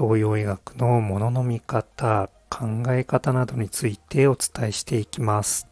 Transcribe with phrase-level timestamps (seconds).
[0.00, 5.68] 東洋医学のものの見方、考え方などについてお伝えしていきます。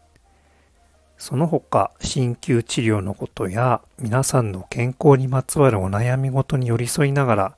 [1.16, 7.56] その他、鍼灸治療のことや皆さんの健康にまつわるお悩みごとに寄り添いながら、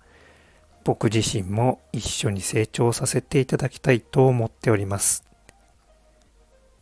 [0.85, 5.25] 僕自身も一緒に成長させていただきたいと思っております。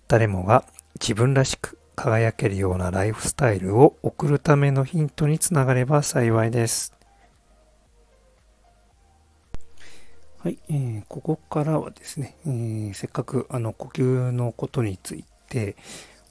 [0.06, 0.67] 誰もが
[1.00, 6.98] 自分らしく輝けるようなライフスタイルを送るためのヒントにつながれば幸いです。
[10.41, 15.75] はい、えー、ここからはですね、えー、せっかくあの呼吸のことについて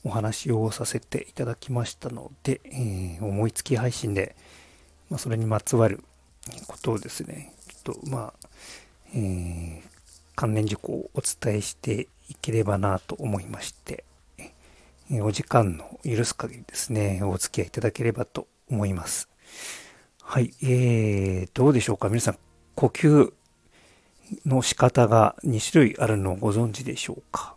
[0.05, 4.37] お話をさせていただきましたので、えー、思いつき配信で、
[5.09, 6.05] まあ、それにまつわる
[6.67, 8.47] ことをですね、ちょっとまあ、
[9.13, 9.83] え
[10.37, 14.05] 関連事項をお伝えしていければなと思いまして、
[15.11, 19.27] えお時間の許す限りですね、お付き合いいただければと思います。
[20.21, 22.07] はい、えー、どうでしょうか？
[22.07, 22.37] 皆さん、
[22.75, 23.33] 呼吸
[24.45, 27.55] の仕方が2種類あるのをご存知でしょうか？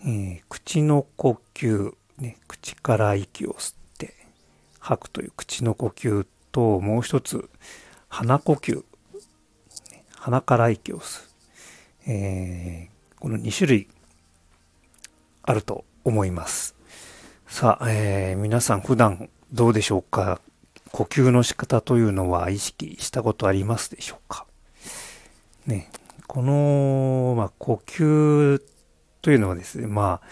[0.00, 4.14] えー、口の呼吸、ね、口から息を吸って
[4.78, 7.48] 吐くという口の呼吸と、もう一つ、
[8.08, 8.84] 鼻呼吸、
[10.14, 11.28] 鼻から息を吸う。
[12.08, 13.88] えー、この2種類
[15.42, 16.74] あると思います。
[17.48, 20.40] さあ、えー、皆さん普段どうでしょうか？
[20.92, 24.46] 呼吸の仕方というのは意識したことありますでしょうか？
[25.66, 25.90] ね、
[26.26, 28.62] この、まあ、呼吸
[29.20, 30.28] というのはですね、まあ、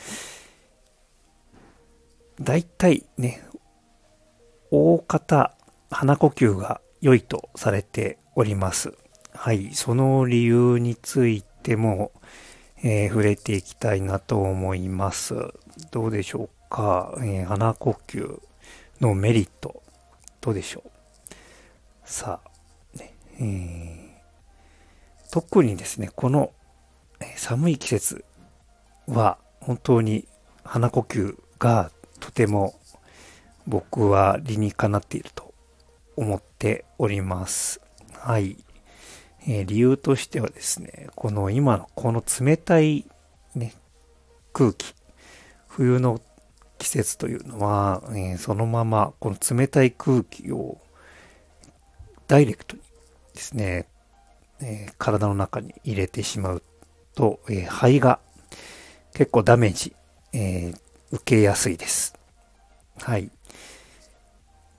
[2.41, 3.43] 大体ね、
[4.71, 5.57] 大方、
[5.91, 8.93] 鼻呼吸が良いとされております。
[9.33, 12.13] はい、その理由についても、
[12.85, 15.35] えー、触れていきたいなと思います。
[15.91, 18.41] どうでしょうか、えー、鼻呼吸
[19.01, 19.83] のメリット、
[20.41, 20.91] どうでしょう？
[22.05, 24.04] さあ、ね、えー
[25.35, 26.53] 特にですね、この
[27.35, 28.25] 寒い季節
[29.09, 30.29] は本当に
[30.63, 31.91] 鼻呼吸が
[32.21, 32.79] とても
[33.67, 35.53] 僕は理にかなっていると
[36.15, 37.81] 思っております。
[38.13, 38.57] はい。
[39.49, 43.05] えー、理由としてはですね、この今のこの冷たい
[43.57, 43.75] ね、
[44.53, 44.95] 空気、
[45.67, 46.21] 冬の
[46.79, 50.79] 季節というのは、えー、そのままこの冷たい空気を
[52.29, 52.83] ダイレクトに
[53.35, 53.89] ですね、
[54.61, 56.63] えー、体の中に入れてしまう
[57.15, 58.19] と、えー、肺が
[59.15, 59.95] 結構ダメージ、
[60.33, 60.79] えー、
[61.11, 62.15] 受けやすいです。
[62.99, 63.31] はい。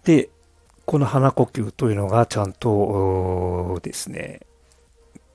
[0.03, 0.29] で、
[0.85, 4.41] この鼻呼吸というのがちゃんとですね、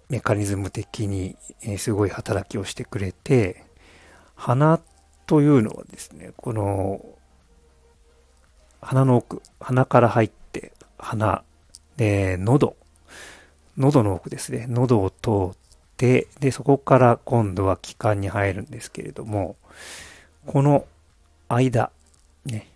[0.08, 1.36] メカニズム的に、
[1.78, 3.64] すごい働きをしてくれて、
[4.34, 4.80] 鼻
[5.26, 7.04] というのはですね、この
[8.80, 11.44] 鼻の奥、鼻から入って鼻、
[11.96, 12.76] で、喉、
[13.80, 15.58] 喉の奥ですね、喉を通っ
[15.96, 19.56] て、で、そこから今度は気管に入るんですけれども、
[20.46, 20.84] この
[21.48, 21.90] 間、
[22.44, 22.68] ね、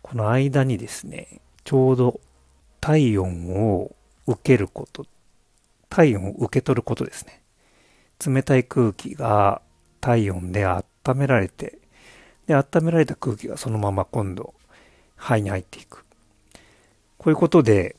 [0.00, 2.20] この間にですね、ちょうど
[2.80, 3.94] 体温を
[4.26, 5.04] 受けること、
[5.90, 7.42] 体温を受け取ることですね。
[8.26, 9.60] 冷たい空気が
[10.00, 10.84] 体温で温
[11.16, 11.78] められて、
[12.46, 14.54] で、温められた空気がそのまま今度
[15.16, 16.06] 肺に入っていく。
[17.18, 17.96] こういうことで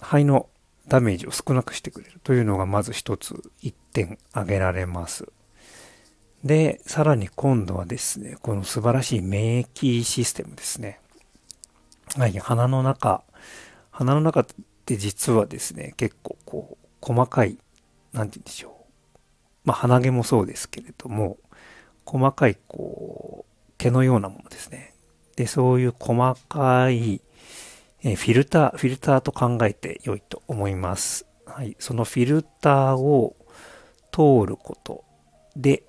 [0.00, 0.48] 肺の
[0.90, 5.28] ダメージを少なくしてくれるというのがまず一つ一点挙げられます。
[6.42, 10.98] で、さらに今度はですね、この素晴らしい免疫システムですね。
[12.16, 13.22] はい、鼻の中、
[13.92, 14.46] 鼻の中っ
[14.84, 17.56] て実はですね、結構こう、細かい、
[18.12, 18.72] なんて言うんでしょう。
[19.64, 21.38] まあ、鼻毛もそうですけれども、
[22.04, 24.94] 細かいこう、毛のようなものですね。
[25.36, 27.20] で、そういう細かい
[28.02, 31.26] えフィルター、フィルターと考えて良いと思います。
[31.44, 31.76] はい。
[31.78, 33.36] そのフィルターを
[34.10, 35.04] 通ること
[35.56, 35.82] で、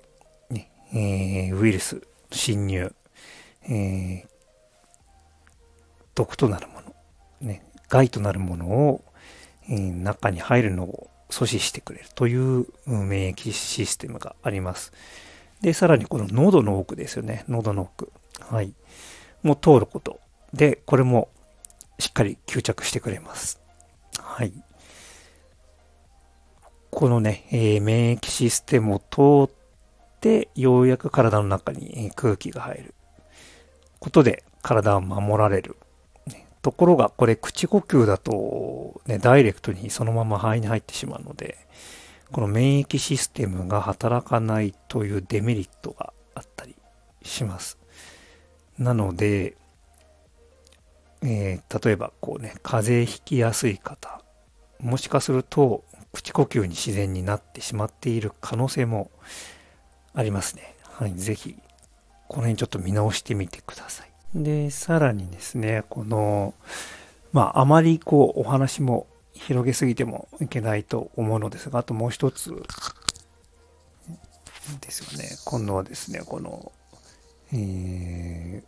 [0.50, 2.94] ね、えー、ウイルス侵入、
[3.64, 4.26] えー、
[6.14, 6.94] 毒となるもの、
[7.40, 9.04] ね、害となるものを、
[9.68, 14.92] えー、中に入るのを阻止してくれるという免疫システムがあります。
[15.62, 17.44] で、さらにこの喉の奥ですよね。
[17.48, 18.12] 喉の奥。
[18.40, 18.74] はい。
[19.42, 20.20] もう通ること。
[20.52, 21.30] で、これも
[21.98, 23.60] しっかり吸着してくれます。
[24.18, 24.52] はい。
[26.90, 29.54] このね、えー、免疫システムを通っ
[30.20, 32.94] て、ようやく体の中に空気が入る
[33.98, 35.76] ことで体を守られる。
[36.62, 41.58] ところが、これ口呼吸だと、ね、ダイレクトにそのまま肺に入ってしまうので、
[42.30, 46.76] この免疫システムが働かないというデメリットがあったり
[47.22, 47.78] します。
[48.78, 49.56] なので、
[51.24, 54.22] えー、例えばこうね、風邪ひきやすい方、
[54.80, 59.10] もしかすると口呼吸に自然になってしまっている可能性も
[60.14, 60.74] ありますね。
[60.82, 61.56] はい、ぜひ、
[62.28, 64.10] この辺ちょっと見直してみてください。
[64.34, 66.54] で、さらにですね、この、
[67.32, 72.50] まあ、あまりこう、お話も広げすぎてもいけないと思うのですが、あともう一つ
[74.80, 75.28] ですよね。
[75.44, 76.72] 今度はですね、この、
[77.52, 78.64] えー、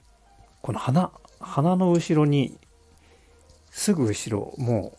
[0.63, 1.11] この鼻、
[1.45, 2.59] 鼻の後ろに、
[3.71, 4.97] すぐ後ろ、も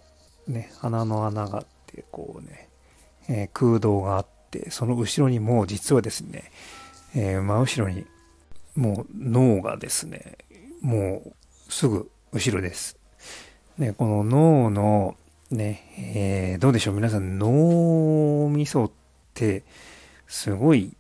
[0.48, 2.70] う、ね、鼻の穴があって、こうね、
[3.28, 6.52] えー、空洞があって、その後ろにもう実はですね、
[7.16, 8.06] えー、真後ろに、
[8.76, 10.38] もう脳がですね、
[10.82, 12.98] もうすぐ後ろです。
[13.78, 15.18] ね、この脳の
[15.52, 18.92] ね、えー、どうでしょう皆さん脳みそっ
[19.34, 19.64] て
[20.28, 20.96] すごい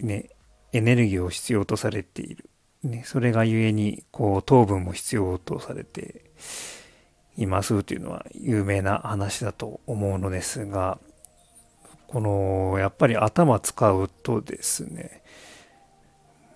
[0.00, 0.30] ね、
[0.72, 2.49] エネルギーを必要とされている。
[2.82, 6.24] ね、それがゆえに、こう、糖分も必要とされて
[7.36, 10.98] いますというのは有名な話だと思うのですが、
[12.06, 15.22] この、やっぱり頭使うとですね、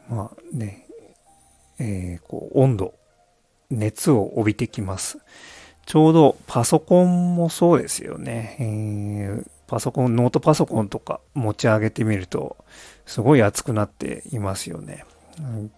[0.09, 0.87] まあね、
[1.79, 2.95] えー、こう温度、
[3.71, 5.19] 熱を帯びてきます。
[5.87, 8.57] ちょうどパソコンもそうですよね。
[8.59, 12.57] えー、パソコン、ノートパソコンとか持ち上げてみると、
[13.07, 15.05] すごい熱くなっていますよね。
[15.39, 15.73] うん、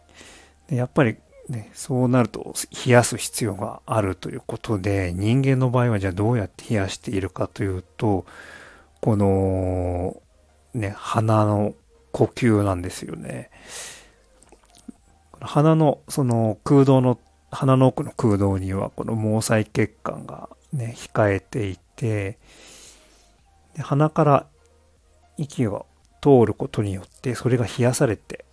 [0.68, 1.16] でやっぱり
[1.48, 2.54] ね、そうなると
[2.84, 8.26] 冷やす必要があるということで、人間の場合はじゃあどうやって冷やしているかというと、
[9.00, 10.20] この、
[10.74, 11.74] ね、鼻の
[12.10, 13.50] 呼吸なんですよね。
[15.40, 17.18] 鼻のその空洞の
[17.52, 22.38] 鼻の奥の空洞にはこの毛細血管がね控えていて
[23.78, 24.46] 鼻から
[25.36, 25.84] 息が
[26.22, 28.45] 通ることによってそれが冷やされて、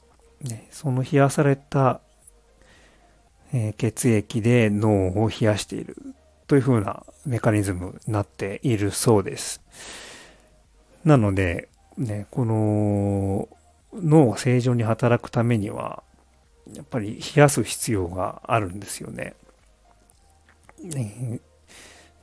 [0.44, 2.02] ね、その冷やされた、
[3.54, 5.96] えー、血液で脳を冷やしている
[6.48, 9.62] というふうなメカニズムになっているそうです。
[11.06, 13.50] なので、ね、この
[13.94, 16.04] 脳が正常に働くためには
[16.74, 19.36] やっぱり冷やす必要があるんですよね。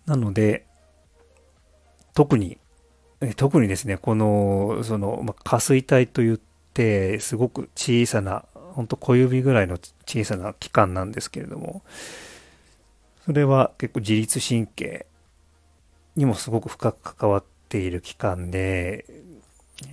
[0.07, 0.67] なので、
[2.15, 2.59] 特に、
[3.37, 6.39] 特にですね、この、その、まあ、下垂体といっ
[6.75, 11.83] て、すごく小さな、ほんと小指ぐらいの小さな器官なんですけれども、
[13.25, 15.07] それは結構自律神経
[16.17, 19.05] にもすごく深く関わっている器官で、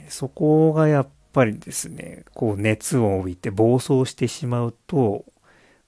[0.10, 5.26] そこがやっぱりですね、こう熱を帯びて暴走してしまうと、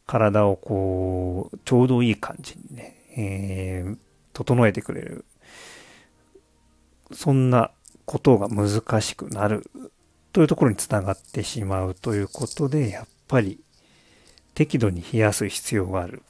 [0.06, 3.98] 体をこう、ちょうどいい感じにね、えー、
[4.34, 5.26] 整えてくれる。
[7.12, 7.72] そんな
[8.06, 9.70] ことが難しくなる
[10.32, 13.60] というところにつながってしまうということで、やっぱり
[14.54, 16.24] 適度に冷やす必要がある。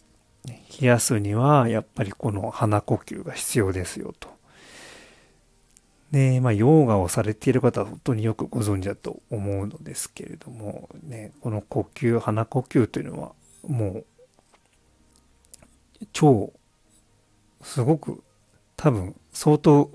[0.80, 4.30] 冷やすには、やっぱりこの鼻呼吸が必要ですよと。
[6.12, 13.34] で、まあ、ヨーガをされている方は本当によくご存知だと思うのですけれども、ね、この呼吸、鼻呼吸というのは、
[13.68, 14.06] もう、
[16.14, 16.54] 超、
[17.62, 18.24] すごく、
[18.76, 19.92] 多分、相当、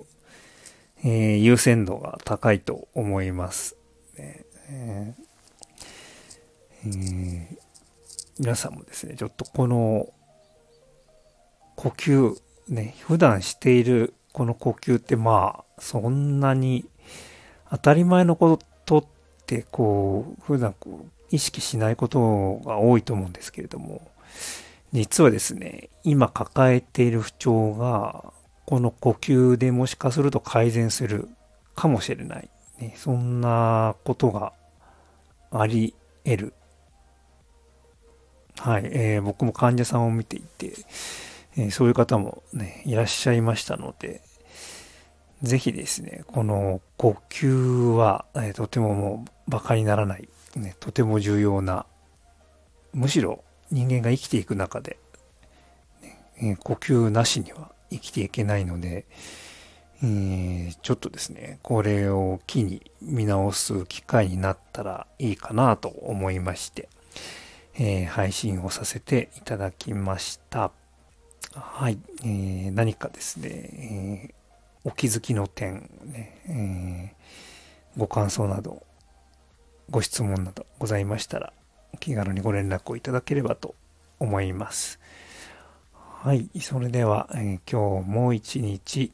[1.02, 3.76] えー、優先度が高いと思います。
[4.16, 5.24] ねえー
[6.86, 7.56] えー、
[8.38, 10.08] 皆さんもですね、ちょっとこの、
[11.76, 12.36] 呼吸、
[12.68, 16.84] ね、普段しているこの呼吸ってまあ、そんなに
[17.70, 19.04] 当たり前のことっ
[19.46, 24.10] てこう、普段こう意識しないことが多いと思うんですけれども、
[24.92, 28.32] 実はですね、今抱えている不調が、
[28.66, 31.28] この呼吸でもしかすると改善する
[31.74, 32.48] かもしれない。
[32.78, 34.52] ね、そんなことが
[35.50, 36.54] あり得る。
[38.58, 40.72] はい、えー、僕も患者さんを見ていて、
[41.56, 44.22] えー、そういう方もね、いらっしゃいましたので、
[45.42, 51.86] ぜひですね、この呼吸は、えー、とてももう馬鹿にならない、ね、とても重要な、
[52.92, 54.98] むしろ人間が生きていく中で、
[56.02, 59.04] ねえー、呼吸なしには生きていけないので、
[60.06, 66.90] えー、ちょっとですね、これを機に見直す機会になったらいいかなと思いまして、
[67.76, 70.72] えー、配信をさせていただきました。
[71.54, 74.34] はい、えー、何かですね、え
[74.84, 77.14] お気づきの点、ね、え、
[77.96, 78.82] ご感想など、
[79.88, 81.54] ご質問などございましたら、
[81.94, 83.74] お気軽にご連絡をいただければと
[84.18, 85.00] 思います。
[85.94, 86.50] はい。
[86.60, 89.10] それでは、え、今日も一日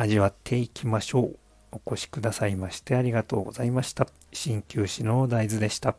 [0.00, 1.38] 味わっていきましょう。
[1.72, 4.06] お越しくださいましてありがとうございました。
[4.32, 5.96] 鍼灸師の大豆でした。